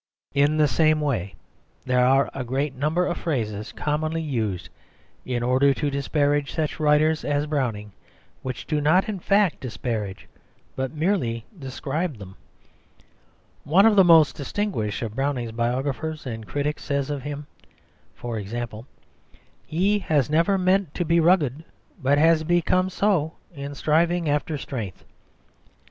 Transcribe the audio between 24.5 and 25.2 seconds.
strength."